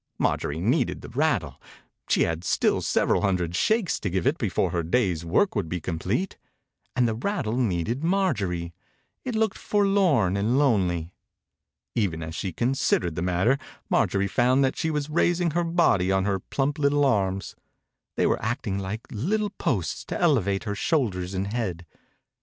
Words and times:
Maijorie 0.19 0.59
needed 0.59 1.01
the 1.01 1.09
rattle. 1.09 1.61
She 2.09 2.23
had 2.23 2.43
still 2.43 2.81
several 2.81 3.21
hundred 3.21 3.55
shakes 3.55 3.99
to 3.99 4.09
give 4.09 4.25
it 4.25 4.39
before 4.39 4.71
her 4.71 4.81
day's 4.81 5.23
work 5.23 5.53
would 5.55 5.69
be 5.69 5.79
com 5.79 5.99
plete. 5.99 6.37
And 6.95 7.07
the 7.07 7.13
rattle 7.13 7.55
needed 7.55 8.03
Marjorie; 8.03 8.73
it 9.23 9.35
looked 9.35 9.59
forlorn 9.59 10.35
and 10.37 10.57
lonely. 10.57 11.13
Even 11.93 12.23
as 12.23 12.33
she 12.33 12.51
considered 12.51 13.13
the 13.13 13.21
matter 13.21 13.59
Marjorie 13.91 14.27
found 14.27 14.63
that 14.63 14.75
she 14.75 14.89
was 14.89 15.07
raising 15.07 15.51
her 15.51 15.63
body 15.63 16.11
on 16.11 16.25
her 16.25 16.39
plump 16.39 16.79
little 16.79 17.05
arms. 17.05 17.55
They 18.17 18.25
were 18.25 18.41
act 18.41 18.65
ing 18.65 18.79
like 18.79 19.01
little 19.11 19.51
posts 19.51 20.03
to 20.05 20.19
elevate 20.19 20.63
her 20.63 20.73
shoulders 20.73 21.35
and 21.35 21.53
head. 21.53 21.85